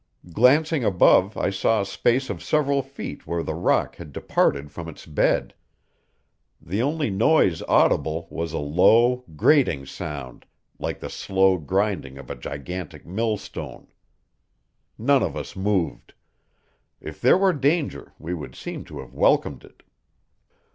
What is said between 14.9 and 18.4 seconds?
None of us moved if there were danger we